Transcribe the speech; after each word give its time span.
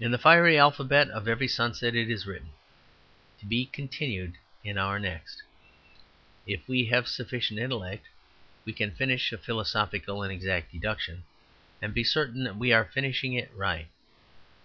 In 0.00 0.10
the 0.10 0.18
fiery 0.18 0.58
alphabet 0.58 1.08
of 1.10 1.28
every 1.28 1.46
sunset 1.46 1.94
is 1.94 2.26
written, 2.26 2.50
"to 3.38 3.46
be 3.46 3.64
continued 3.64 4.32
in 4.64 4.76
our 4.76 4.98
next." 4.98 5.40
If 6.48 6.66
we 6.66 6.86
have 6.86 7.06
sufficient 7.06 7.60
intellect, 7.60 8.08
we 8.64 8.72
can 8.72 8.90
finish 8.90 9.30
a 9.32 9.38
philosophical 9.38 10.24
and 10.24 10.32
exact 10.32 10.72
deduction, 10.72 11.22
and 11.80 11.94
be 11.94 12.02
certain 12.02 12.42
that 12.42 12.56
we 12.56 12.72
are 12.72 12.86
finishing 12.86 13.34
it 13.34 13.52
right. 13.54 13.86